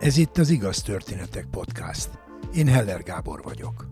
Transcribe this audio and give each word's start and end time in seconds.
Ez 0.00 0.16
itt 0.16 0.38
az 0.38 0.50
Igaz 0.50 0.82
Történetek 0.82 1.46
Podcast. 1.50 2.10
Én 2.54 2.66
Heller 2.66 3.02
Gábor 3.02 3.42
vagyok. 3.42 3.86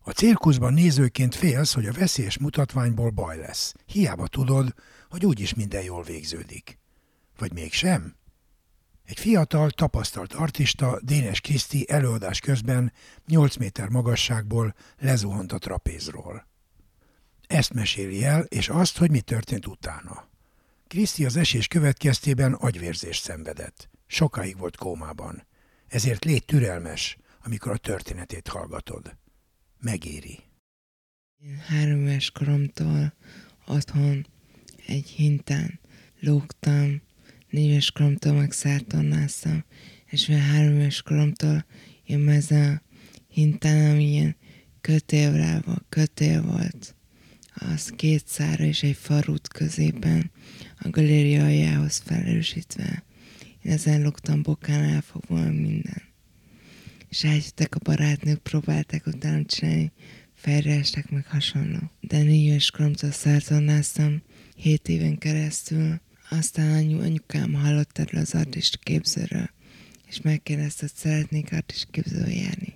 A 0.00 0.10
cirkuszban 0.10 0.72
nézőként 0.72 1.34
félsz, 1.34 1.74
hogy 1.74 1.86
a 1.86 1.92
veszélyes 1.92 2.38
mutatványból 2.38 3.10
baj 3.10 3.36
lesz. 3.38 3.74
Hiába 3.86 4.26
tudod, 4.26 4.74
hogy 5.08 5.26
úgyis 5.26 5.54
minden 5.54 5.82
jól 5.82 6.02
végződik. 6.02 6.78
Vagy 7.38 7.52
mégsem? 7.52 8.16
Egy 9.04 9.18
fiatal, 9.18 9.70
tapasztalt 9.70 10.32
artista, 10.32 10.98
Dénes 11.02 11.40
Kriszti 11.40 11.86
előadás 11.88 12.40
közben 12.40 12.92
8 13.26 13.56
méter 13.56 13.88
magasságból 13.88 14.74
lezuhant 14.98 15.52
a 15.52 15.58
trapézról. 15.58 16.49
Ezt 17.50 17.72
meséli 17.72 18.24
el, 18.24 18.42
és 18.42 18.68
azt, 18.68 18.96
hogy 18.96 19.10
mi 19.10 19.20
történt 19.20 19.66
utána. 19.66 20.28
Kriszti 20.86 21.24
az 21.24 21.36
esés 21.36 21.66
következtében 21.66 22.52
agyvérzést 22.52 23.22
szenvedett. 23.22 23.88
Sokáig 24.06 24.58
volt 24.58 24.76
kómában. 24.76 25.46
Ezért 25.88 26.24
légy 26.24 26.44
türelmes, 26.44 27.16
amikor 27.44 27.72
a 27.72 27.76
történetét 27.76 28.48
hallgatod. 28.48 29.16
Megéri. 29.80 30.38
Én 31.44 31.56
három 31.56 32.06
éves 32.06 32.30
koromtól 32.30 33.12
otthon 33.66 34.26
egy 34.86 35.08
hintán 35.08 35.80
lógtam, 36.20 37.02
négy 37.48 37.70
éves 37.70 37.90
koromtól 37.90 38.32
meg 38.32 38.52
szártornáztam, 38.52 39.64
és 40.06 40.26
mivel 40.26 40.42
három 40.42 40.74
éves 40.78 41.02
koromtól 41.02 41.64
én 42.04 42.28
ezen 42.28 42.74
a 42.74 42.82
hintán, 43.28 43.90
ami 43.90 44.04
ilyen 44.04 44.36
kötél, 44.80 45.62
kötél 45.88 46.42
volt, 46.42 46.94
az 47.60 47.92
két 47.96 48.26
szára 48.26 48.64
és 48.64 48.82
egy 48.82 48.96
farút 48.96 49.48
középen, 49.48 50.30
a 50.78 50.88
galéria 50.90 51.44
aljához 51.44 52.02
felerősítve. 52.04 53.04
Én 53.62 53.72
ezen 53.72 54.02
luktam 54.02 54.42
bokán 54.42 54.84
elfogva 54.84 55.50
minden. 55.50 56.02
És 57.08 57.24
a 57.70 57.78
barátnők, 57.82 58.38
próbálták 58.38 59.06
utána 59.06 59.44
csinálni, 59.44 59.92
fejreestek 60.34 61.10
meg 61.10 61.26
hasonló. 61.26 61.90
De 62.00 62.22
négy 62.22 62.44
éves 62.44 62.70
koromtól 62.70 63.10
szártornáztam, 63.10 64.22
hét 64.56 64.88
éven 64.88 65.18
keresztül, 65.18 66.00
aztán 66.30 66.70
anyu, 66.70 67.00
anyukám 67.00 67.52
hallott 67.52 67.98
erről 67.98 68.20
az 68.20 68.34
artist 68.34 68.78
képzőről, 68.78 69.50
és 70.08 70.20
megkérdezte, 70.20 70.80
hogy 70.80 70.94
szeretnék 70.94 71.52
artist 71.52 71.88
képzőről 71.90 72.32
járni. 72.32 72.74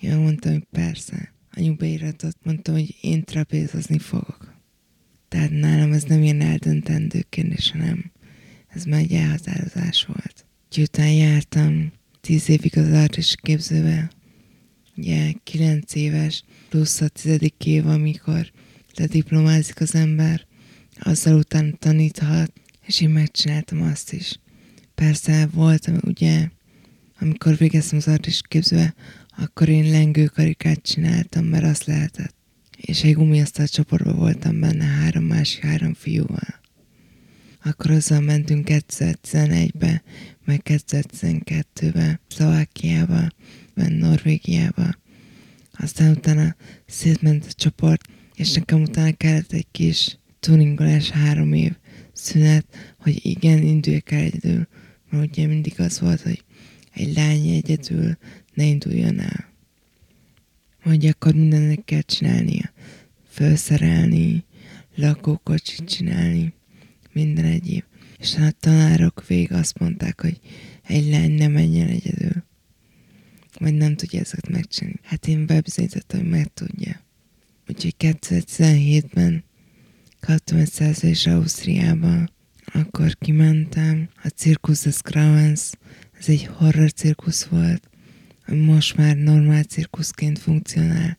Én 0.00 0.16
mondtam, 0.16 0.52
hogy 0.52 0.66
persze 0.70 1.32
anyu 1.60 1.74
beíratott, 1.74 2.36
mondta, 2.42 2.72
hogy 2.72 2.96
én 3.00 3.24
trapézozni 3.24 3.98
fogok. 3.98 4.54
Tehát 5.28 5.50
nálam 5.50 5.92
ez 5.92 6.02
nem 6.02 6.22
ilyen 6.22 6.40
eldöntendő 6.40 7.24
kérdés, 7.28 7.70
hanem 7.70 8.12
ez 8.68 8.84
már 8.84 9.00
egy 9.00 9.12
elhatározás 9.12 10.04
volt. 10.04 10.46
Úgyhogy 10.66 10.84
utána 10.84 11.10
jártam 11.10 11.92
tíz 12.20 12.48
évig 12.48 12.78
az 12.78 12.92
artis 12.92 13.34
képzővel, 13.42 14.10
ugye 14.96 15.32
kilenc 15.44 15.94
éves, 15.94 16.44
plusz 16.68 17.00
a 17.00 17.08
tizedik 17.08 17.66
év, 17.66 17.86
amikor 17.86 18.50
lediplomázik 18.94 19.80
az 19.80 19.94
ember, 19.94 20.46
azzal 20.98 21.38
után 21.38 21.76
taníthat, 21.78 22.52
és 22.86 23.00
én 23.00 23.10
megcsináltam 23.10 23.82
azt 23.82 24.12
is. 24.12 24.38
Persze 24.94 25.46
voltam 25.52 25.98
ugye, 26.04 26.48
amikor 27.18 27.56
végeztem 27.56 27.98
az 27.98 28.08
artis 28.08 28.40
képzővel, 28.48 28.94
akkor 29.40 29.68
én 29.68 29.90
lengőkarikát 29.90 30.82
csináltam, 30.82 31.44
mert 31.44 31.64
azt 31.64 31.84
lehetett. 31.84 32.34
És 32.76 33.02
egy 33.02 33.14
gumiasztal 33.14 33.66
csoportban 33.66 34.16
voltam 34.16 34.60
benne 34.60 34.84
három 34.84 35.24
másik 35.24 35.64
három 35.64 35.94
fiúval. 35.94 36.60
Akkor 37.64 37.90
azzal 37.90 38.20
mentünk 38.20 38.66
2011-be, 38.70 40.02
meg 40.44 40.60
2012-be, 40.64 42.20
Szlovákiába, 42.28 43.28
meg 43.74 43.92
Norvégiába. 43.92 44.94
Aztán 45.72 46.10
utána 46.10 46.56
szétment 46.86 47.44
a 47.48 47.52
csoport, 47.52 48.02
és 48.34 48.52
nekem 48.52 48.82
utána 48.82 49.12
kellett 49.12 49.52
egy 49.52 49.66
kis 49.70 50.18
tuningolás 50.40 51.10
három 51.10 51.52
év 51.52 51.72
szünet, 52.12 52.66
hogy 52.98 53.20
igen, 53.22 53.62
induljak 53.62 54.10
el 54.10 54.20
egyedül, 54.20 54.66
mert 55.10 55.28
ugye 55.30 55.46
mindig 55.46 55.80
az 55.80 56.00
volt, 56.00 56.20
hogy 56.20 56.44
egy 56.92 57.14
lány 57.14 57.48
egyedül 57.48 58.16
ne 58.54 58.64
induljon 58.64 59.20
el. 59.20 59.48
Hogy 60.82 61.06
akkor 61.06 61.34
mindennek 61.34 61.84
kell 61.84 62.00
csinálnia. 62.00 62.72
Felszerelni, 63.28 64.44
lakókocsit 64.94 65.88
csinálni, 65.88 66.52
minden 67.12 67.44
egyéb. 67.44 67.84
És 68.18 68.34
a 68.34 68.50
tanárok 68.50 69.26
végig 69.26 69.52
azt 69.52 69.78
mondták, 69.78 70.20
hogy 70.20 70.40
egy 70.82 71.08
lány 71.08 71.32
ne 71.32 71.48
menjen 71.48 71.88
egyedül. 71.88 72.44
Vagy 73.58 73.74
nem 73.74 73.96
tudja 73.96 74.20
ezeket 74.20 74.48
megcsinálni. 74.48 74.98
Hát 75.02 75.26
én 75.26 75.46
bebizonyítottam, 75.46 76.20
hogy 76.20 76.28
meg 76.28 76.52
tudja. 76.54 77.00
Úgyhogy 77.68 77.94
2017-ben 77.98 79.44
kaptam 80.20 80.58
egy 80.58 80.70
szerzés 80.70 81.26
Ausztriában, 81.26 82.30
akkor 82.64 83.16
kimentem 83.18 84.08
a 84.22 84.28
Circus 84.28 84.80
des 84.80 85.00
Grauens, 85.02 85.70
ez 86.18 86.28
egy 86.28 86.46
horror 86.46 86.92
cirkusz 86.92 87.44
volt, 87.44 87.89
most 88.54 88.96
már 88.96 89.16
normál 89.16 89.62
cirkuszként 89.62 90.38
funkcionál, 90.38 91.18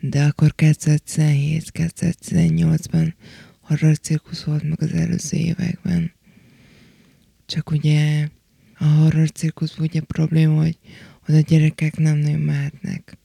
de 0.00 0.24
akkor 0.24 0.54
2017-2018-ban 0.56 3.12
horror 3.60 3.98
cirkusz 3.98 4.42
volt 4.42 4.62
meg 4.62 4.82
az 4.82 4.92
előző 4.92 5.36
években. 5.36 6.12
Csak 7.46 7.70
ugye 7.70 8.28
a 8.78 8.84
horror 8.84 9.30
cirkusz 9.30 9.78
ugye 9.78 10.00
probléma, 10.00 10.60
hogy 10.60 10.78
oda 11.28 11.40
gyerekek 11.40 11.96
nem 11.96 12.16
nagyon 12.16 12.40
mehetnek. 12.40 13.18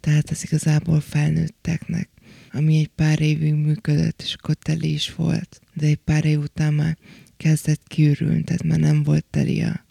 Tehát 0.00 0.30
ez 0.30 0.42
igazából 0.42 1.00
felnőtteknek, 1.00 2.08
ami 2.52 2.78
egy 2.78 2.90
pár 2.94 3.20
évig 3.20 3.54
működött, 3.54 4.22
és 4.22 4.34
akkor 4.34 4.54
teli 4.54 4.92
is 4.92 5.14
volt. 5.14 5.60
De 5.74 5.86
egy 5.86 5.96
pár 5.96 6.24
év 6.24 6.40
után 6.40 6.74
már 6.74 6.96
kezdett 7.36 7.82
kiürülni, 7.86 8.42
tehát 8.42 8.62
már 8.62 8.78
nem 8.78 9.02
volt 9.02 9.24
teli 9.30 9.62
a 9.62 9.85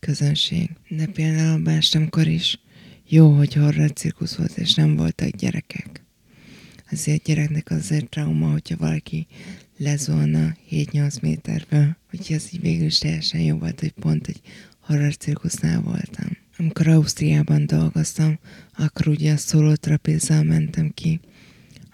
közönség. 0.00 0.70
De 0.88 1.06
például 1.06 1.60
a 1.60 1.62
Bástamkor 1.62 2.26
is 2.26 2.60
jó, 3.08 3.30
hogy 3.30 3.54
horror 3.54 3.92
cirkusz 3.92 4.34
volt, 4.34 4.58
és 4.58 4.74
nem 4.74 4.96
voltak 4.96 5.28
gyerekek. 5.28 6.04
Azért 6.90 7.22
gyereknek 7.22 7.70
azért 7.70 8.08
trauma, 8.08 8.50
hogyha 8.50 8.76
valaki 8.76 9.26
lezolna 9.76 10.56
7-8 10.70 11.20
méterből. 11.22 11.96
Úgyhogy 12.12 12.36
ez 12.36 12.48
így 12.52 12.60
végül 12.60 12.86
is 12.86 12.98
teljesen 12.98 13.40
jó 13.40 13.56
volt, 13.58 13.80
hogy 13.80 13.90
pont 13.92 14.26
egy 14.26 14.40
horror 14.80 15.16
cirkusznál 15.16 15.80
voltam. 15.80 16.36
Amikor 16.56 16.88
Ausztriában 16.88 17.66
dolgoztam, 17.66 18.38
akkor 18.72 19.08
ugye 19.08 19.32
a 19.32 19.36
szóló 19.36 19.74
trapézzal 19.74 20.42
mentem 20.42 20.90
ki, 20.94 21.20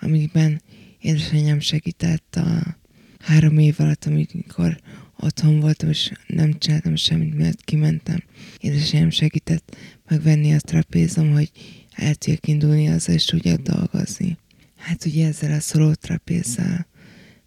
amikben 0.00 0.62
édesanyám 1.00 1.60
segített 1.60 2.36
a 2.36 2.76
három 3.18 3.58
év 3.58 3.74
alatt, 3.78 4.04
amikor 4.04 4.80
otthon 5.16 5.60
voltam, 5.60 5.88
és 5.88 6.12
nem 6.26 6.58
csináltam 6.58 6.96
semmit, 6.96 7.34
miatt 7.34 7.64
kimentem. 7.64 8.22
Édesanyám 8.58 9.10
segített 9.10 9.76
megvenni 10.08 10.54
a 10.54 10.60
trapézom, 10.60 11.32
hogy 11.32 11.50
el 11.90 12.14
tudjak 12.14 12.46
indulni 12.46 12.88
az 12.88 13.08
és 13.08 13.24
tudjak 13.24 13.60
dolgozni. 13.60 14.38
Hát 14.76 15.04
ugye 15.04 15.26
ezzel 15.26 15.52
a 15.52 15.60
szoló 15.60 15.92
trapézzal 15.92 16.86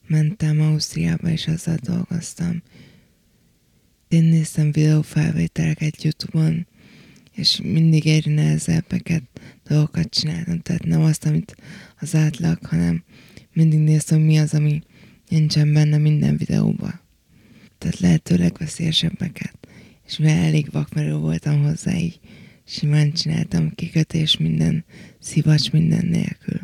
mentem 0.08 0.62
Ausztriába, 0.62 1.30
és 1.30 1.48
azzal 1.48 1.78
dolgoztam. 1.82 2.62
Én 4.08 4.24
néztem 4.24 4.72
videófelvételeket 4.72 6.04
Youtube-on, 6.04 6.68
és 7.32 7.60
mindig 7.64 8.08
egyre 8.08 8.34
nehezebbeket 8.34 9.24
dolgokat 9.68 10.10
csináltam, 10.10 10.60
tehát 10.60 10.86
nem 10.86 11.02
azt, 11.02 11.26
amit 11.26 11.56
az 12.00 12.16
átlag, 12.16 12.66
hanem 12.66 13.04
mindig 13.54 13.80
néztem, 13.80 14.22
mi 14.22 14.38
az, 14.38 14.54
ami 14.54 14.82
nincsen 15.28 15.74
benne 15.74 15.98
minden 15.98 16.38
videóban 16.38 17.08
tehát 17.80 18.00
lehetőleg 18.00 18.56
veszélyesebbeket. 18.58 19.58
És 20.08 20.18
mivel 20.18 20.44
elég 20.44 20.72
vakmerő 20.72 21.16
voltam 21.16 21.64
hozzá, 21.64 21.96
így 21.96 22.20
simán 22.66 23.12
csináltam 23.12 23.76
kikötés 23.76 24.38
minden, 24.38 24.86
szivacs 25.20 25.72
minden 25.72 26.06
nélkül. 26.06 26.60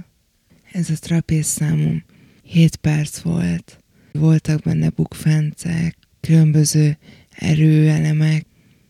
Ez 0.71 0.89
a 0.89 0.93
trapéz 0.99 1.45
számom 1.45 2.03
7 2.43 2.75
perc 2.75 3.19
volt. 3.19 3.79
Voltak 4.11 4.61
benne 4.61 4.89
bukfencek, 4.89 5.97
különböző 6.19 6.97
erőelemek. 7.29 8.45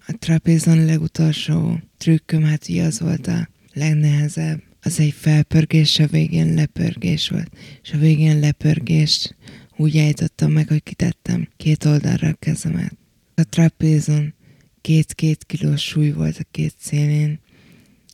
A 0.08 0.14
trapézon 0.20 0.86
legutolsó 0.86 1.80
trükköm, 1.98 2.44
hát 2.44 2.70
ugye 2.70 2.84
az 2.84 3.00
volt 3.00 3.28
a 3.28 3.50
legnehezebb. 3.74 4.62
Az 4.82 5.00
egy 5.00 5.14
felpörgés, 5.18 6.00
a 6.00 6.08
végén 6.08 6.54
lepörgés 6.54 7.30
volt. 7.30 7.50
És 7.84 7.92
a 7.92 7.98
végén 7.98 8.40
lepörgés 8.40 9.36
úgy 9.78 9.98
állítottam 9.98 10.52
meg, 10.52 10.68
hogy 10.68 10.84
kitettem 10.84 11.48
két 11.58 11.86
oldalra 11.86 12.28
a 12.28 12.34
kezemet. 12.34 12.98
A 13.36 13.44
trapézon 13.44 14.34
két-két 14.82 15.44
kilós 15.44 15.82
súly 15.82 16.12
volt 16.12 16.38
a 16.38 16.46
két 16.52 16.74
szélén, 16.78 17.40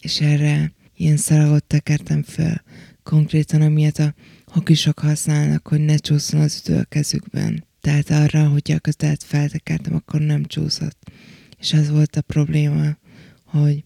és 0.02 0.22
erre 0.22 0.74
ilyen 0.96 1.18
szalagot 1.18 1.64
tekertem 1.64 2.24
fel, 2.24 2.64
konkrétan 3.04 3.62
amiatt 3.62 3.98
a 3.98 4.14
hokisok 4.46 5.00
használnak, 5.00 5.68
hogy 5.68 5.80
ne 5.80 5.98
csúszson 5.98 6.40
az 6.40 6.62
ütő 6.64 6.78
a 6.78 6.84
kezükben. 6.84 7.64
Tehát 7.82 8.10
arra, 8.10 8.48
hogyha 8.48 8.76
a 8.76 8.80
kötelet 8.80 9.24
feltekertem, 9.24 9.96
akkor 9.96 10.22
nem 10.22 10.46
csúszott. 10.46 11.12
És 11.60 11.74
ez 11.74 11.90
volt 11.90 12.16
a 12.16 12.22
probléma, 12.22 12.98
hogy 13.46 13.84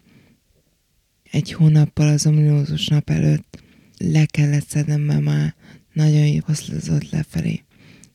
egy 1.31 1.51
hónappal 1.51 2.07
az 2.07 2.25
ominózus 2.25 2.87
nap 2.87 3.09
előtt 3.09 3.63
le 3.97 4.25
kellett 4.25 4.67
szednem, 4.67 5.01
mert 5.01 5.21
már 5.21 5.55
nagyon 5.93 6.39
hosszlazott 6.45 7.09
lefelé, 7.09 7.64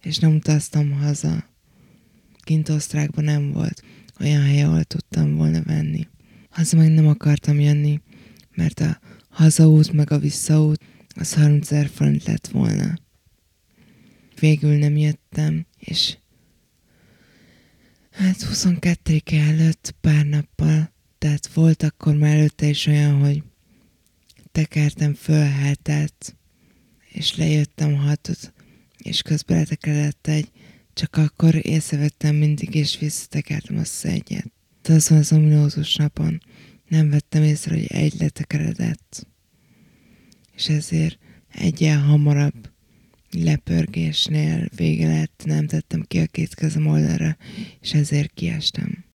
és 0.02 0.18
nem 0.18 0.34
utaztam 0.34 0.92
haza. 0.92 1.44
Kint 2.38 2.68
Osztrákban 2.68 3.24
nem 3.24 3.52
volt 3.52 3.82
olyan 4.20 4.42
hely, 4.42 4.62
ahol 4.62 4.84
tudtam 4.84 5.36
volna 5.36 5.62
venni. 5.62 6.08
Haza 6.50 6.76
meg 6.76 6.90
nem 6.90 7.06
akartam 7.06 7.60
jönni, 7.60 8.00
mert 8.54 8.80
a 8.80 9.00
hazaút 9.28 9.92
meg 9.92 10.10
a 10.10 10.18
visszaút 10.18 10.80
az 11.14 11.34
30 11.34 11.70
ezer 11.70 11.88
forint 11.88 12.24
lett 12.24 12.46
volna. 12.46 12.98
Végül 14.40 14.76
nem 14.78 14.96
jöttem, 14.96 15.66
és 15.78 16.16
hát 18.10 18.42
22 18.42 19.20
előtt 19.26 19.94
pár 20.00 20.26
nappal, 20.26 20.92
tehát 21.18 21.52
volt 21.52 21.82
akkor 21.82 22.14
már 22.14 22.36
előtte 22.36 22.66
is 22.66 22.86
olyan, 22.86 23.20
hogy 23.20 23.42
tekertem 24.52 25.14
föl 25.14 25.44
hetet, 25.44 26.36
és 27.08 27.36
lejöttem 27.36 27.94
hatot, 27.94 28.52
és 29.02 29.22
közben 29.22 29.58
letekeredett 29.58 30.26
egy, 30.26 30.50
csak 30.92 31.16
akkor 31.16 31.66
észrevettem 31.66 32.34
mindig, 32.34 32.74
és 32.74 32.98
visszatekertem 32.98 33.76
a 33.76 34.06
egyet. 34.06 34.52
De 34.82 34.94
azon 34.94 35.18
az 35.18 35.32
ominózus 35.32 35.96
napon 35.96 36.40
nem 36.88 37.10
vettem 37.10 37.42
észre, 37.42 37.74
hogy 37.74 37.86
egy 37.86 38.14
letekeredett. 38.18 39.26
És 40.54 40.68
ezért 40.68 41.18
egyen 41.48 42.00
hamarabb 42.00 42.70
lepörgésnél 43.30 44.68
vége 44.76 45.08
lett, 45.08 45.42
nem 45.44 45.66
tettem 45.66 46.04
ki 46.08 46.18
a 46.18 46.26
két 46.26 46.54
kezem 46.54 46.86
oldalra, 46.86 47.36
és 47.80 47.92
ezért 47.92 48.32
kiestem. 48.34 49.09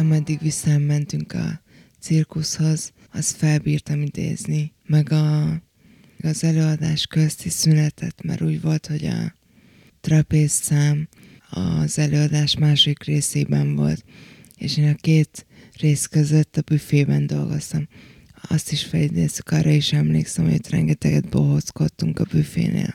Ameddig 0.00 0.38
visszamentünk 0.40 1.32
a 1.32 1.60
cirkuszhoz, 1.98 2.92
az 3.12 3.30
felbírtam 3.30 4.02
idézni, 4.02 4.72
meg 4.86 5.12
a, 5.12 5.50
az 6.22 6.44
előadás 6.44 7.06
közti 7.06 7.48
szünetet, 7.48 8.22
mert 8.22 8.40
úgy 8.40 8.60
volt, 8.60 8.86
hogy 8.86 9.04
a 9.04 9.34
trapéz 10.00 10.50
szám 10.50 11.08
az 11.50 11.98
előadás 11.98 12.56
másik 12.56 13.02
részében 13.02 13.74
volt, 13.74 14.04
és 14.56 14.76
én 14.76 14.88
a 14.88 14.94
két 14.94 15.46
rész 15.80 16.06
között 16.06 16.56
a 16.56 16.62
büfében 16.62 17.26
dolgoztam. 17.26 17.88
Azt 18.48 18.72
is 18.72 18.84
felidézzük, 18.84 19.50
arra 19.50 19.70
is 19.70 19.92
emlékszem, 19.92 20.44
hogy 20.44 20.54
ott 20.54 20.68
rengeteget 20.68 21.28
bohózkodtunk 21.28 22.18
a 22.18 22.24
büfénél. 22.30 22.94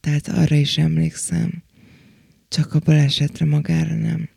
Tehát 0.00 0.28
arra 0.28 0.56
is 0.56 0.78
emlékszem, 0.78 1.62
csak 2.48 2.74
a 2.74 2.78
balesetre 2.78 3.44
magára 3.44 3.94
nem 3.94 4.28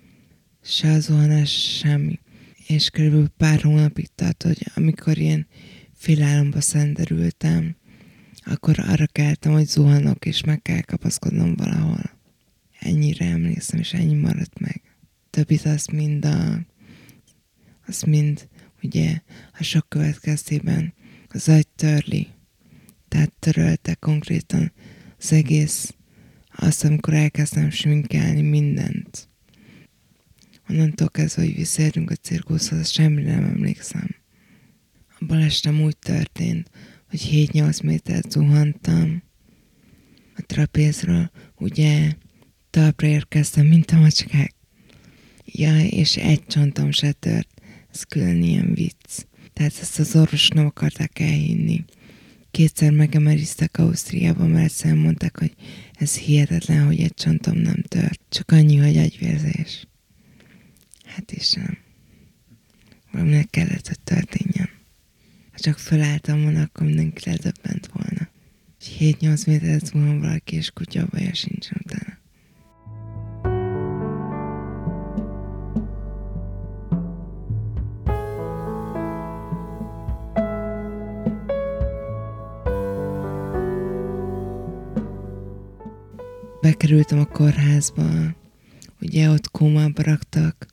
se 0.64 1.00
zuhanás, 1.00 1.78
semmi. 1.78 2.20
És 2.68 2.90
körülbelül 2.90 3.28
pár 3.38 3.62
hónapig 3.62 4.08
tart, 4.16 4.44
hogy 4.44 4.72
amikor 4.76 5.18
ilyen 5.18 5.48
félálomba 5.94 6.62
szenderültem, 6.62 7.76
akkor 8.36 8.80
arra 8.80 9.06
keltem, 9.06 9.52
hogy 9.52 9.68
zuhanok, 9.68 10.26
és 10.26 10.44
meg 10.44 10.62
kell 10.62 10.82
kapaszkodnom 10.82 11.56
valahol. 11.56 12.20
Ennyire 12.80 13.26
emlékszem, 13.26 13.80
és 13.80 13.94
ennyi 13.94 14.14
maradt 14.14 14.60
meg. 14.60 14.82
Többit 15.30 15.66
azt 15.66 15.92
mind 15.92 16.26
a, 16.26 16.66
azt 17.88 18.06
mind, 18.06 18.48
ugye, 18.84 19.22
a 19.60 19.64
sok 19.64 19.90
következtében 19.90 20.94
az 21.28 21.50
agy 21.50 21.68
törli. 21.68 22.28
Tehát 23.08 23.32
törölte 23.40 23.96
konkrétan 23.96 24.72
az 25.20 25.32
egész, 25.32 25.96
azt, 26.56 26.84
amikor 26.84 27.14
elkezdtem 27.14 27.70
sminkelni 27.70 28.42
mindent 28.42 29.31
Onnantól 30.72 31.10
kezdve, 31.10 31.44
hogy 31.44 31.56
visszaérünk 31.56 32.12
a 32.12 32.16
cirkuszhoz, 32.16 32.90
semmire 32.90 33.36
nem 33.36 33.44
emlékszem. 33.44 34.16
A 35.20 35.26
balesetem 35.26 35.82
úgy 35.82 35.98
történt, 35.98 36.70
hogy 37.10 37.30
7-8 37.32 37.84
métert 37.84 38.32
zuhantam 38.32 39.24
a 40.36 40.42
trapézről, 40.46 41.32
ugye 41.56 42.14
talpra 42.70 43.08
érkeztem, 43.08 43.66
mint 43.66 43.92
a 43.92 44.00
macskák. 44.00 44.54
Ja, 45.46 45.80
és 45.86 46.18
egy 46.18 46.46
csontom 46.48 46.92
se 46.92 47.12
tört. 47.12 47.62
Ez 47.94 48.04
külön 48.04 48.44
ilyen 48.44 48.74
vicc. 48.74 49.26
Tehát 49.54 49.78
ezt 49.82 50.00
az 50.00 50.16
orvos 50.16 50.48
nem 50.48 50.66
akarták 50.66 51.20
elhinni. 51.20 51.86
Kétszer 52.52 52.92
megemeriztek 52.92 53.78
Ausztriában, 53.78 54.50
mert 54.50 54.66
egyszerűen 54.66 55.00
mondták, 55.00 55.40
hogy 55.40 55.54
ez 55.94 56.18
hihetetlen, 56.18 56.86
hogy 56.86 57.00
egy 57.00 57.14
csontom 57.14 57.58
nem 57.58 57.82
tört. 57.88 58.22
Csak 58.30 58.52
annyi, 58.52 58.78
hogy 58.78 58.98
agyvérzés. 58.98 59.86
Hát 61.16 61.32
Istenem, 61.32 61.78
valaminek 63.12 63.50
kellett, 63.50 63.88
hogy 63.88 64.00
történjen. 64.00 64.70
Ha 65.52 65.58
csak 65.58 65.78
felálltam 65.78 66.42
volna, 66.42 66.62
akkor 66.62 66.86
mindenki 66.86 67.30
ledöbbent 67.30 67.88
volna. 67.94 68.30
És 68.80 68.96
7-8 69.00 69.48
métert 69.48 69.94
múlva 69.94 70.20
valaki, 70.20 70.56
és 70.56 70.72
kutya 70.72 71.08
baja 71.10 71.34
sincsen 71.34 71.82
utána. 71.84 72.20
Bekerültem 86.62 87.20
a 87.20 87.26
kórházba, 87.26 88.36
ugye 89.02 89.30
ott 89.30 89.52
kómába 89.52 90.04
raktak, 90.04 90.71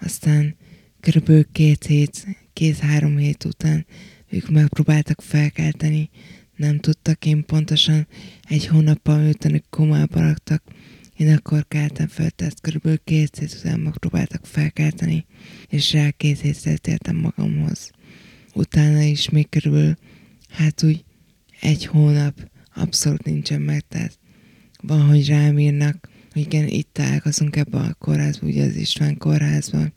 aztán 0.00 0.56
körülbelül 1.00 1.46
két 1.52 1.84
hét, 1.84 2.26
két-három 2.52 3.16
hét 3.16 3.44
után 3.44 3.86
ők 4.28 4.50
megpróbáltak 4.50 5.22
felkelteni, 5.22 6.10
nem 6.56 6.78
tudtak 6.78 7.26
én 7.26 7.44
pontosan, 7.44 8.06
egy 8.42 8.66
hónappal 8.66 9.18
miután 9.18 9.54
ők 9.54 9.68
komába 9.70 10.20
raktak, 10.20 10.62
én 11.16 11.32
akkor 11.32 11.64
keltem 11.68 12.06
fel, 12.06 12.30
tehát 12.30 12.60
körülbelül 12.60 12.98
két 13.04 13.36
hét 13.38 13.56
után 13.58 13.80
megpróbáltak 13.80 14.46
felkelteni, 14.46 15.26
és 15.68 15.92
rá 15.92 16.10
két 16.10 16.40
hétre 16.40 16.76
tértem 16.76 17.16
magamhoz. 17.16 17.90
Utána 18.54 19.00
is 19.00 19.28
még 19.28 19.48
körülbelül, 19.48 19.96
hát 20.48 20.82
úgy 20.82 21.04
egy 21.60 21.86
hónap 21.86 22.50
abszolút 22.74 23.24
nincsen 23.24 23.60
meg, 23.60 23.84
tehát 23.88 24.18
van, 24.82 25.06
hogy 25.06 25.28
rám 25.28 25.58
írnak, 25.58 26.09
igen, 26.40 26.68
itt 26.68 26.88
találkozunk 26.92 27.56
ebben 27.56 27.80
a 27.80 27.94
kórházban, 27.94 28.48
ugye 28.48 28.64
az 28.64 28.76
István 28.76 29.18
kórházban. 29.18 29.92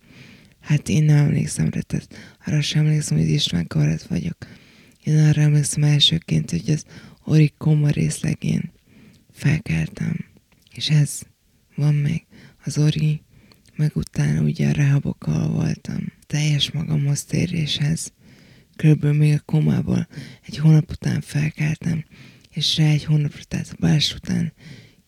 Hát 0.59 0.89
én 0.89 1.03
nem 1.03 1.17
emlékszem 1.17 1.69
rá, 1.69 1.79
tehát 1.79 2.35
arra 2.45 2.61
sem 2.61 2.85
emlékszem, 2.85 3.17
hogy 3.17 3.29
István 3.29 3.67
kórház 3.67 4.07
vagyok. 4.07 4.37
Én 5.03 5.17
arra 5.17 5.41
emlékszem 5.41 5.83
elsőként, 5.83 6.49
hogy 6.49 6.69
az 6.69 6.85
Ori 7.23 7.53
koma 7.57 7.89
részlegén 7.89 8.71
felkeltem. 9.31 10.25
És 10.75 10.89
ez 10.89 11.19
van 11.75 11.95
még. 11.95 12.25
Az 12.65 12.77
Ori, 12.77 13.21
meg 13.75 13.91
utána 13.95 14.41
ugye 14.41 14.67
a 14.67 14.71
rehabokkal 14.71 15.47
voltam. 15.47 16.11
Teljes 16.27 16.71
magamhoz 16.71 17.23
téréshez. 17.23 18.13
Körülbelül 18.75 19.17
még 19.17 19.33
a 19.33 19.43
komából 19.45 20.07
egy 20.45 20.57
hónap 20.57 20.91
után 20.91 21.21
felkeltem, 21.21 22.05
és 22.49 22.77
rá 22.77 22.85
egy 22.85 23.03
hónapra, 23.03 23.43
tehát 23.43 23.75
a 23.79 24.15
után 24.15 24.53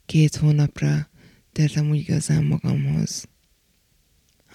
két 0.05 0.35
hónapra 0.35 1.09
tértem 1.55 1.89
úgy 1.89 1.99
igazán 1.99 2.43
magamhoz. 2.43 3.27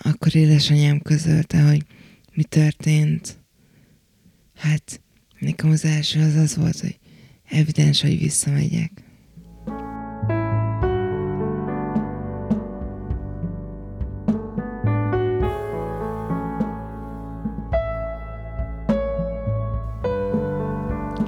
Akkor 0.02 0.37
édesanyám 0.37 1.00
közölte, 1.00 1.62
hogy 1.62 1.85
mi 2.35 2.42
történt. 2.42 3.38
Hát 4.54 5.00
nekem 5.38 5.71
az 5.71 5.85
első 5.85 6.21
az 6.21 6.35
az 6.35 6.57
volt, 6.57 6.80
hogy 6.80 6.99
evidens, 7.45 8.00
hogy 8.00 8.19
visszamegyek. 8.19 8.92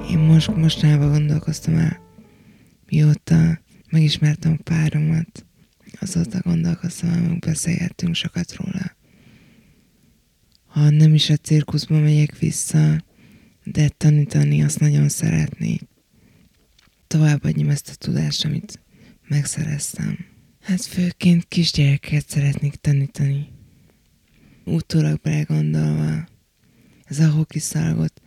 Én 0.09 0.19
most 0.19 0.55
mostanában 0.55 1.09
gondolkoztam 1.11 1.75
el, 1.75 1.99
mióta 2.85 3.59
megismertem 3.89 4.57
a 4.59 4.63
páromat, 4.63 5.45
azóta 6.03 6.39
gondolkoztam, 6.39 7.27
hogy 7.27 7.39
beszélgettünk 7.39 8.15
sokat 8.15 8.55
róla. 8.55 8.95
Ha 10.65 10.89
nem 10.89 11.13
is 11.13 11.29
a 11.29 11.35
cirkuszba 11.35 11.99
megyek 11.99 12.37
vissza, 12.37 13.03
de 13.63 13.89
tanítani 13.89 14.63
azt 14.63 14.79
nagyon 14.79 15.09
szeretnék. 15.09 15.81
továbbadjam 17.07 17.69
ezt 17.69 17.89
a 17.89 17.95
tudást, 17.95 18.45
amit 18.45 18.79
megszereztem. 19.27 20.25
Hát 20.61 20.81
főként 20.81 21.47
kisgyerekeket 21.47 22.29
szeretnék 22.29 22.75
tanítani. 22.75 23.47
Utólag 24.65 25.21
belegondolva, 25.21 26.27
ez 27.03 27.19
a 27.19 27.29
hoki 27.29 27.59
szalagot 27.59 28.21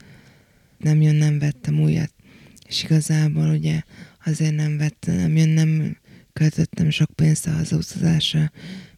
nem 0.78 1.00
jön, 1.00 1.14
nem 1.14 1.38
vettem 1.38 1.80
újat. 1.80 2.14
És 2.68 2.84
igazából 2.84 3.48
ugye 3.48 3.82
azért 4.24 4.54
nem 4.54 4.76
vettem, 4.76 5.16
nem 5.16 5.36
jön, 5.36 5.48
nem 5.48 5.96
költöttem 6.36 6.90
sok 6.90 7.10
pénzt 7.14 7.46
a 7.46 7.50
hazautazásra, 7.50 8.50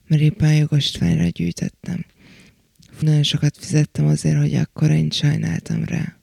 mert 0.07 0.23
éppen 0.23 0.54
jogosítványra 0.54 1.28
gyűjtöttem. 1.28 2.04
Nagyon 3.00 3.23
sokat 3.23 3.57
fizettem 3.57 4.07
azért, 4.07 4.38
hogy 4.38 4.54
akkor 4.54 4.90
én 4.90 5.11
sajnáltam 5.11 5.85
rá. 5.85 6.16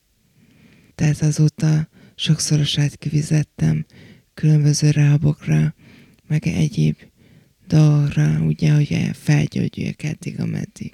Tehát 0.96 1.22
azóta 1.22 1.88
sokszorosát 2.16 2.98
kifizettem 2.98 3.86
különböző 4.34 4.92
rábokra, 4.92 5.76
meg 6.28 6.48
egyéb 6.48 6.98
dolgokra, 7.68 8.40
ugye, 8.40 8.74
hogy 8.74 9.10
felgyógyuljak 9.14 10.04
eddig, 10.04 10.40
ameddig. 10.40 10.94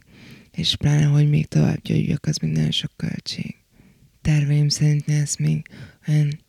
És 0.51 0.75
pláne, 0.75 1.05
hogy 1.05 1.29
még 1.29 1.47
tovább 1.47 1.81
gyógyuljak, 1.81 2.25
az 2.25 2.37
még 2.37 2.51
nagyon 2.51 2.71
sok 2.71 2.91
költség. 2.95 3.55
Terveim 4.21 4.69
szerint 4.69 5.09
ezt 5.09 5.39
még 5.39 5.67
olyan 6.07 6.39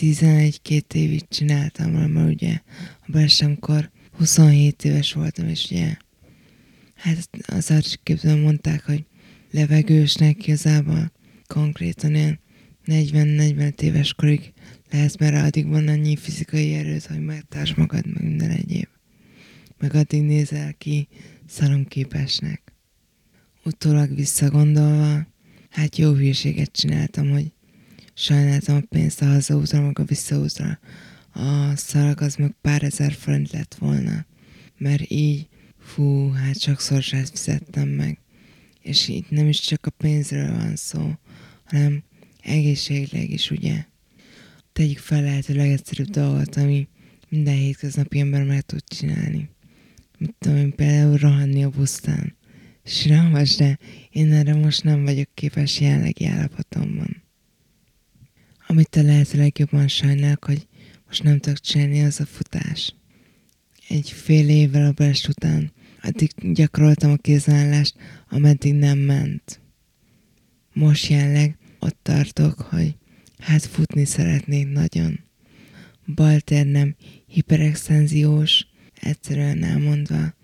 11-2 0.00 0.94
évig 0.94 1.28
csináltam, 1.28 1.90
mert 1.90 2.34
ugye 2.34 2.60
a 3.00 3.10
balesetemkor 3.10 3.90
27 4.12 4.84
éves 4.84 5.12
voltam, 5.12 5.48
és 5.48 5.64
ugye 5.70 5.96
hát 6.94 7.28
az 7.46 7.70
arcképzőn 7.70 8.38
mondták, 8.38 8.84
hogy 8.84 9.04
levegősnek 9.50 10.46
igazából 10.46 11.12
konkrétan 11.46 12.14
ilyen 12.14 12.40
40-45 12.86 13.80
éves 13.80 14.14
korig 14.14 14.52
lehet, 14.90 15.18
mert 15.18 15.46
addig 15.46 15.66
van 15.66 15.88
annyi 15.88 16.16
fizikai 16.16 16.74
erőt, 16.74 17.06
hogy 17.06 17.24
megtárs 17.24 17.74
magad, 17.74 18.06
meg 18.06 18.22
minden 18.22 18.50
egyéb. 18.50 18.88
Meg 19.78 19.94
addig 19.94 20.22
nézel 20.22 20.74
ki 20.74 21.08
szalomképesnek. 21.46 22.72
Utólag 23.64 24.14
visszagondolva, 24.14 25.26
hát 25.70 25.96
jó 25.96 26.12
hülyeséget 26.12 26.72
csináltam, 26.72 27.30
hogy 27.30 27.52
sajnáltam 28.18 28.76
a 28.76 28.86
pénzt 28.88 29.22
a 29.22 29.26
hazaútra, 29.26 29.80
meg 29.80 29.98
a 29.98 30.04
visszaútra. 30.04 30.78
A 31.32 31.76
szalag 31.76 32.20
az 32.20 32.34
meg 32.36 32.54
pár 32.60 32.82
ezer 32.82 33.12
forint 33.12 33.50
lett 33.50 33.74
volna. 33.74 34.26
Mert 34.78 35.10
így, 35.10 35.48
fú, 35.78 36.30
hát 36.30 36.60
sokszor 36.60 37.02
sem 37.02 37.24
fizettem 37.24 37.88
meg. 37.88 38.18
És 38.82 39.08
itt 39.08 39.30
nem 39.30 39.48
is 39.48 39.60
csak 39.60 39.86
a 39.86 39.90
pénzről 39.90 40.56
van 40.56 40.76
szó, 40.76 41.12
hanem 41.64 42.02
egészségileg 42.40 43.30
is, 43.30 43.50
ugye. 43.50 43.84
Tegyük 44.72 44.98
fel 44.98 45.22
lehető 45.22 45.54
legegyszerűbb 45.54 46.08
dolgot, 46.08 46.56
ami 46.56 46.88
minden 47.28 47.54
hétköznapi 47.54 48.18
ember 48.18 48.44
meg 48.44 48.60
tud 48.60 48.84
csinálni. 48.84 49.48
Mit 50.18 50.34
tudom 50.38 50.56
én, 50.56 50.74
például 50.74 51.16
rohanni 51.16 51.64
a 51.64 51.70
busztán. 51.70 52.36
Síralmas, 52.84 53.56
de 53.56 53.78
én 54.10 54.32
erre 54.32 54.54
most 54.54 54.84
nem 54.84 55.04
vagyok 55.04 55.28
képes 55.34 55.80
jelenlegi 55.80 56.26
állapotomban. 56.26 57.24
Amit 58.66 58.96
a 58.96 59.02
lehető 59.02 59.38
legjobban 59.38 59.88
sajnálok, 59.88 60.44
hogy 60.44 60.66
most 61.06 61.22
nem 61.22 61.38
tudok 61.38 61.60
csinálni, 61.60 62.02
az 62.02 62.20
a 62.20 62.26
futás. 62.26 62.94
Egy 63.88 64.10
fél 64.10 64.48
évvel 64.48 64.86
a 64.86 64.92
best 64.92 65.28
után 65.28 65.72
addig 66.02 66.52
gyakoroltam 66.52 67.10
a 67.10 67.16
kézállást, 67.16 67.94
ameddig 68.28 68.74
nem 68.74 68.98
ment. 68.98 69.60
Most 70.72 71.06
jelenleg 71.06 71.58
ott 71.78 71.98
tartok, 72.02 72.60
hogy 72.60 72.96
hát 73.38 73.64
futni 73.64 74.04
szeretnék 74.04 74.68
nagyon. 74.68 75.20
Balter 76.14 76.66
nem 76.66 76.96
hiperextenziós, 77.26 78.66
egyszerűen 78.94 79.62
elmondva, 79.62 80.34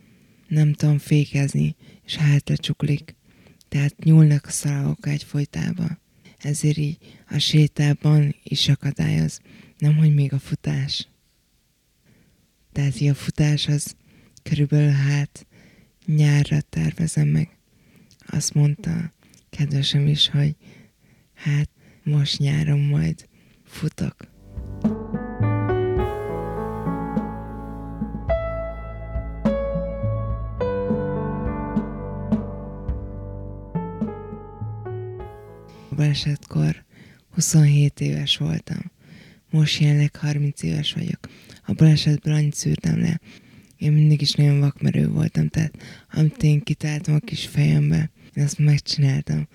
nem 0.49 0.73
tudom 0.73 0.99
fékezni, 0.99 1.77
és 2.05 2.17
hátra 2.17 2.57
csuklik, 2.57 3.17
tehát 3.69 4.05
nyúlnak 4.05 4.47
a 4.47 4.51
szalagok 4.51 5.07
egyfolytába. 5.07 6.01
Ezért 6.43 6.77
így 6.77 6.99
a 7.29 7.39
sétában 7.39 8.35
is 8.43 8.69
akadályoz, 8.69 9.41
nem 9.79 9.97
hogy 9.97 10.15
még 10.15 10.33
a 10.33 10.39
futás. 10.39 11.09
Tehát 12.73 13.01
így 13.01 13.09
a 13.09 13.15
futás 13.15 13.69
az 13.69 13.97
körülbelül 14.43 14.91
hát 14.91 15.47
nyárra 16.07 16.61
tervezem 16.61 17.29
meg. 17.29 17.57
Azt 18.27 18.55
mondta 18.55 19.13
kedvesem 19.51 20.07
is, 20.07 20.29
hogy 20.29 20.57
hát 21.35 21.69
most 22.03 22.39
nyáron 22.39 22.81
majd 22.81 23.29
futok. 23.65 24.32
Balesetkor 35.95 36.85
27 37.35 38.01
éves 38.01 38.37
voltam. 38.37 38.91
Most 39.51 39.81
jelenleg 39.81 40.17
30 40.17 40.63
éves 40.63 40.93
vagyok. 40.93 41.29
A 41.67 41.73
balesetből 41.73 42.35
annyit 42.35 42.55
szűrtem 42.55 43.01
le. 43.01 43.21
Én 43.77 43.93
mindig 43.93 44.21
is 44.21 44.33
nagyon 44.33 44.61
vakmerő 44.61 45.09
voltam, 45.09 45.49
tehát 45.49 45.79
amit 46.13 46.43
én 46.43 46.61
kitáltam 46.61 47.15
a 47.15 47.19
kis 47.19 47.47
fejembe, 47.47 48.11
én 48.35 48.45
azt 48.45 48.59
megcsináltam. 48.59 49.49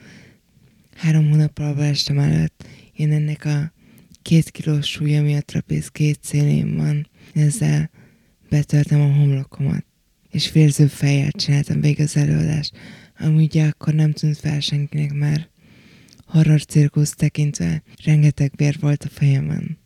Három 0.95 1.29
hónappal 1.29 1.67
a 1.67 1.73
balesetem 1.73 2.19
előtt 2.19 2.67
én 2.97 3.11
ennek 3.11 3.45
a 3.45 3.71
két 4.21 4.49
kilós 4.49 4.87
súlya 4.89 5.21
miatt 5.21 5.45
trapéz 5.45 5.87
két 5.87 6.19
szélén 6.21 6.75
van, 6.75 7.07
ezzel 7.33 7.89
betörtem 8.49 9.01
a 9.01 9.13
homlokomat, 9.13 9.85
és 10.29 10.51
vérző 10.51 10.87
fejjel 10.87 11.31
csináltam 11.31 11.81
végig 11.81 11.99
az 11.99 12.15
előadást, 12.15 12.77
ami 13.19 13.43
ugye 13.43 13.65
akkor 13.65 13.93
nem 13.93 14.11
tűnt 14.11 14.37
fel 14.37 14.59
senkinek, 14.59 15.13
mert 15.13 15.49
horror 16.27 16.65
cirkusz 16.65 17.13
tekintve 17.13 17.83
rengeteg 18.03 18.51
vér 18.55 18.77
volt 18.79 19.03
a 19.03 19.09
fejemen. 19.09 19.77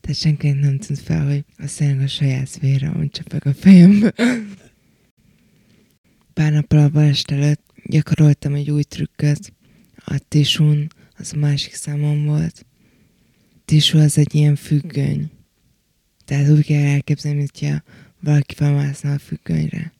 Tehát 0.00 0.18
senkinek 0.18 0.60
nem 0.60 0.78
tűnt 0.78 0.98
fel, 0.98 1.26
hogy 1.26 1.44
a 1.56 1.66
szénnek 1.66 2.04
a 2.04 2.08
saját 2.08 2.58
vére 2.58 2.90
van 2.90 3.10
csapeg 3.10 3.46
a 3.46 3.54
fejembe. 3.54 4.12
Pár 6.32 6.52
nappal 6.52 6.78
a 6.78 6.88
balest 6.88 7.30
előtt 7.30 7.62
gyakoroltam 7.84 8.54
egy 8.54 8.70
új 8.70 8.82
trükköt. 8.82 9.52
A 9.96 10.20
tisún, 10.28 10.86
az 11.16 11.32
a 11.34 11.36
másik 11.36 11.74
számom 11.74 12.24
volt. 12.24 12.66
Tisú 13.64 13.98
az 13.98 14.18
egy 14.18 14.34
ilyen 14.34 14.56
függöny. 14.56 15.30
Tehát 16.24 16.48
úgy 16.48 16.64
kell 16.64 16.84
elképzelni, 16.84 17.38
mintha 17.38 17.82
valaki 18.20 18.54
felmászna 18.54 19.12
a 19.12 19.18
függönyre. 19.18 19.92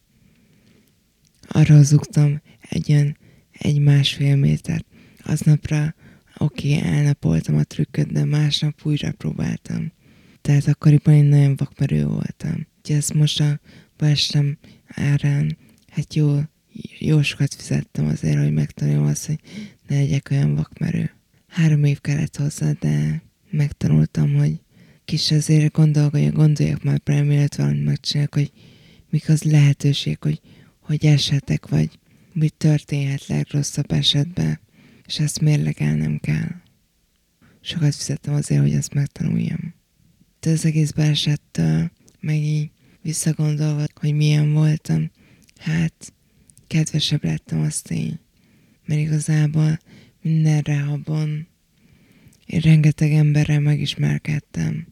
Arra 1.49 1.83
zugtam 1.83 2.41
egy 2.69 2.89
ilyen 2.89 3.17
egy 3.53 3.79
másfél 3.79 4.37
métert 4.37 4.87
aznapra 5.27 5.95
oké, 6.39 6.77
okay, 6.77 6.89
elnapoltam 6.89 7.57
a 7.57 7.63
trükköt, 7.63 8.13
de 8.13 8.25
másnap 8.25 8.81
újra 8.83 9.13
próbáltam. 9.13 9.93
Tehát 10.41 10.67
akkoriban 10.67 11.15
én 11.15 11.25
nagyon 11.25 11.57
vakmerő 11.57 12.07
voltam. 12.07 12.67
Úgyhogy 12.79 12.97
ezt 12.97 13.15
most 13.15 13.41
a 13.41 13.61
balestem 13.97 14.59
árán, 14.87 15.57
hát 15.89 16.15
jó, 16.15 16.41
jó 16.99 17.23
sokat 17.23 17.55
fizettem 17.55 18.07
azért, 18.07 18.39
hogy 18.39 18.53
megtanuljam 18.53 19.05
azt, 19.05 19.27
hogy 19.27 19.39
ne 19.87 19.97
legyek 19.97 20.29
olyan 20.31 20.55
vakmerő. 20.55 21.11
Három 21.47 21.85
év 21.85 22.01
kellett 22.01 22.37
hozzá, 22.37 22.73
de 22.81 23.23
megtanultam, 23.51 24.35
hogy 24.35 24.61
kis 25.05 25.31
azért 25.31 25.73
gondolkodja, 25.73 26.31
gondoljak 26.31 26.83
már 26.83 27.01
bele, 27.05 27.23
mielőtt 27.23 27.55
valamit 27.55 27.85
megcsinálok, 27.85 28.35
hogy 28.35 28.53
mik 29.11 29.29
az 29.29 29.43
lehetőség, 29.43 30.17
hogy, 30.21 30.41
hogy 30.81 31.05
esetek, 31.05 31.69
vagy 31.69 31.99
mit 32.33 32.55
történhet 32.55 33.27
legrosszabb 33.27 33.93
esetben 33.93 34.61
és 35.07 35.19
ezt 35.19 35.41
mérlegelnem 35.41 36.19
kell. 36.19 36.51
Sokat 37.61 37.95
fizettem 37.95 38.35
azért, 38.35 38.61
hogy 38.61 38.73
ezt 38.73 38.95
megtanuljam. 38.95 39.75
De 40.41 40.51
az 40.51 40.65
egész 40.65 40.91
balesettől, 40.91 41.91
meg 42.21 42.37
így 42.37 42.71
visszagondolva, 43.03 43.85
hogy 43.95 44.15
milyen 44.15 44.53
voltam, 44.53 45.11
hát 45.57 46.13
kedvesebb 46.67 47.25
lettem 47.25 47.61
az 47.61 47.81
tény. 47.81 48.19
Mert 48.87 49.01
igazából 49.01 49.79
mindenre 50.23 50.81
habon 50.81 51.47
én 52.47 52.61
rengeteg 52.61 53.13
emberrel 53.13 53.61
megismerkedtem. 53.61 54.87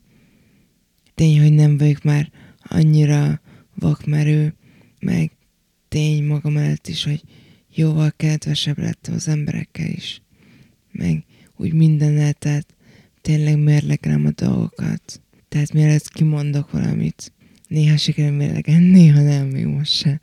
Tény, 1.14 1.40
hogy 1.40 1.52
nem 1.52 1.76
vagyok 1.76 2.02
már 2.02 2.31
annyira 2.62 3.40
vakmerő, 3.75 4.54
meg 5.00 5.31
tény 5.88 6.25
magam 6.25 6.57
előtt 6.57 6.88
is, 6.88 7.04
hogy 7.04 7.23
jóval 7.75 8.12
kedvesebb 8.17 8.79
lettem 8.79 9.14
az 9.14 9.29
emberekkel 9.29 9.88
is. 9.88 10.23
Meg 10.91 11.25
úgy 11.57 11.73
minden 11.73 12.35
tehát 12.38 12.75
tényleg 13.21 13.59
mérlegelem 13.59 14.26
a 14.26 14.31
dolgokat. 14.31 15.23
Tehát 15.49 15.73
mielőtt 15.73 16.09
kimondok 16.09 16.71
valamit, 16.71 17.33
néha 17.69 17.97
sikerül 17.97 18.37
mérlegen, 18.37 18.83
néha 18.83 19.21
nem, 19.21 19.47
még 19.47 19.67
most 19.67 19.93
se. 19.93 20.21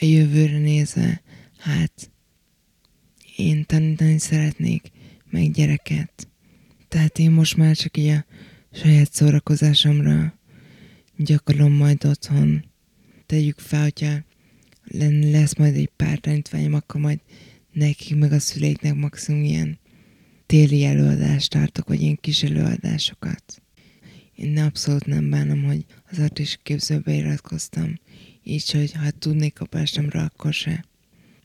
A 0.00 0.04
jövőre 0.04 0.58
nézve, 0.58 1.22
hát 1.58 2.10
én 3.36 3.64
tanítani 3.64 4.18
szeretnék, 4.18 4.90
meg 5.30 5.50
gyereket. 5.50 6.28
Tehát 6.88 7.18
én 7.18 7.30
most 7.30 7.56
már 7.56 7.76
csak 7.76 7.96
így 7.96 8.08
a 8.08 8.24
saját 8.72 9.12
szórakozásomra 9.12 10.38
gyakorlom 11.16 11.72
majd 11.72 12.04
otthon. 12.04 12.64
Tegyük 13.26 13.58
fel, 13.58 13.82
hogyha 13.82 14.24
lesz 15.30 15.56
majd 15.56 15.76
egy 15.76 15.90
pár 15.96 16.18
tanítványom, 16.18 16.74
akkor 16.74 17.00
majd 17.00 17.20
nekik 17.72 18.16
meg 18.16 18.32
a 18.32 18.38
szüleiknek 18.38 18.94
maximum 18.94 19.44
ilyen 19.44 19.78
téli 20.46 20.84
előadást 20.84 21.50
tartok, 21.50 21.88
vagy 21.88 22.00
ilyen 22.00 22.18
kis 22.20 22.42
előadásokat. 22.42 23.62
Én 24.34 24.58
abszolút 24.58 25.06
nem 25.06 25.30
bánom, 25.30 25.62
hogy 25.62 25.84
az 26.10 26.18
artist 26.18 26.60
képzőbe 26.62 27.12
iratkoztam, 27.12 27.98
így, 28.42 28.70
hogy 28.70 28.92
ha 28.92 29.10
tudnék 29.10 29.60
a 29.60 29.64
Pestemre, 29.64 30.20
akkor 30.20 30.52
se. 30.52 30.84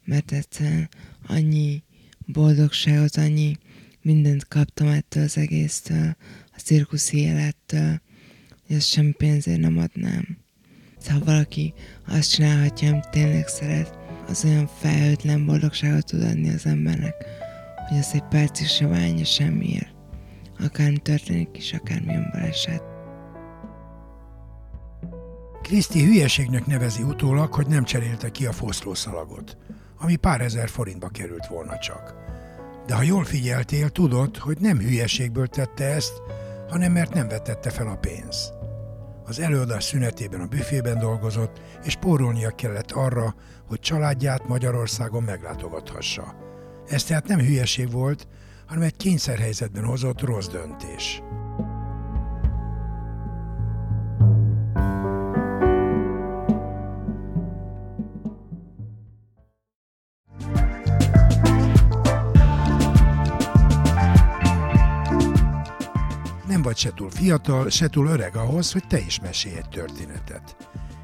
Mert 0.04 0.32
egyszerűen 0.32 0.90
annyi 1.28 1.84
boldogságot, 2.26 3.16
annyi 3.16 3.58
mindent 4.02 4.48
kaptam 4.48 4.88
ettől 4.88 5.24
az 5.24 5.38
egésztől, 5.38 6.16
a 6.56 6.60
cirkuszi 6.60 7.18
élettől, 7.18 8.02
hogy 8.68 8.76
ezt 8.76 8.88
sem 8.88 9.14
pénzért 9.18 9.60
nem 9.60 9.78
adnám. 9.78 10.38
Ha 11.08 11.20
valaki 11.26 11.74
azt 12.08 12.32
csinálhatja, 12.32 12.90
amit 12.90 13.10
tényleg 13.10 13.48
szeret, 13.48 13.98
az 14.28 14.46
olyan 14.46 14.70
felhőtlen 14.80 15.46
boldogságot 15.46 16.06
tud 16.06 16.24
adni 16.24 16.54
az 16.54 16.66
embernek, 16.66 17.14
hogy 17.88 17.98
az 17.98 18.10
egy 18.14 18.24
percig 18.30 18.68
se 18.68 18.88
válja 18.88 19.26
semmiért. 19.26 19.94
Akármi 20.60 20.98
történik 20.98 21.58
is, 21.58 21.74
akármilyen 21.74 22.30
baleset. 22.32 22.84
Kriszti 25.62 26.04
hülyeségnek 26.04 26.66
nevezi 26.66 27.04
utólag, 27.04 27.54
hogy 27.54 27.68
nem 27.68 27.84
cserélte 27.84 28.30
ki 28.32 28.46
a 28.46 28.52
foszlószalagot, 28.52 29.58
ami 29.98 30.16
pár 30.16 30.42
ezer 30.42 30.70
forintba 30.70 31.10
került 31.10 31.48
volna 31.48 31.78
csak. 31.78 32.16
De 32.88 32.96
ha 32.96 33.02
jól 33.02 33.24
figyeltél, 33.24 33.90
tudod, 33.90 34.38
hogy 34.38 34.58
nem 34.60 34.78
hülyeségből 34.78 35.48
tette 35.48 35.86
ezt, 35.86 36.14
hanem 36.70 36.92
mert 36.92 37.14
nem 37.14 37.28
vetette 37.28 37.70
fel 37.70 37.88
a 37.88 37.96
pénz. 37.96 38.55
Az 39.26 39.40
előadás 39.40 39.84
szünetében 39.84 40.42
a 40.42 40.46
büfében 40.46 41.00
dolgozott, 41.00 41.62
és 41.84 41.96
pórolnia 41.96 42.50
kellett 42.50 42.92
arra, 42.92 43.36
hogy 43.68 43.80
családját 43.80 44.48
Magyarországon 44.48 45.24
meglátogathassa. 45.24 46.36
Ez 46.88 47.04
tehát 47.04 47.28
nem 47.28 47.40
hülyeség 47.40 47.92
volt, 47.92 48.28
hanem 48.66 48.84
egy 48.84 48.96
kényszerhelyzetben 48.96 49.84
hozott 49.84 50.22
rossz 50.22 50.48
döntés. 50.48 51.22
Vagy 66.76 66.84
se 66.84 66.94
túl 66.94 67.10
fiatal, 67.10 67.70
se 67.70 67.88
túl 67.88 68.08
öreg 68.08 68.36
ahhoz, 68.36 68.72
hogy 68.72 68.88
te 68.88 69.00
is 69.00 69.20
mesélj 69.20 69.56
egy 69.56 69.70
történetet. 69.70 70.56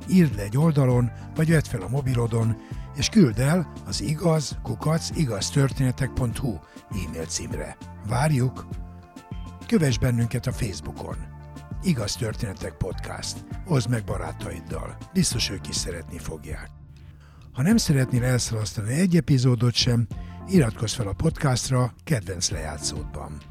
Írd 0.09 0.35
le 0.35 0.41
egy 0.41 0.57
oldalon, 0.57 1.11
vagy 1.35 1.49
vedd 1.49 1.63
fel 1.63 1.81
a 1.81 1.87
mobilodon, 1.87 2.57
és 2.95 3.09
küld 3.09 3.39
el 3.39 3.71
az 3.85 4.01
igaz 4.01 4.57
kukac 4.63 5.09
igaztörténetek.hu 5.17 6.57
e-mail 6.89 7.25
címre. 7.25 7.77
Várjuk! 8.07 8.67
Kövess 9.67 9.97
bennünket 9.97 10.47
a 10.47 10.51
Facebookon. 10.51 11.15
Igaz 11.83 12.15
Történetek 12.15 12.77
Podcast. 12.77 13.45
Oszd 13.67 13.89
meg 13.89 14.03
barátaiddal. 14.03 14.97
Biztos 15.13 15.49
ők 15.49 15.67
is 15.67 15.75
szeretni 15.75 16.17
fogják. 16.17 16.69
Ha 17.51 17.61
nem 17.61 17.77
szeretnél 17.77 18.23
elszalasztani 18.23 18.93
egy 18.93 19.15
epizódot 19.15 19.73
sem, 19.73 20.07
iratkozz 20.47 20.93
fel 20.93 21.07
a 21.07 21.13
podcastra 21.13 21.93
kedvenc 22.03 22.49
lejátszódban. 22.49 23.50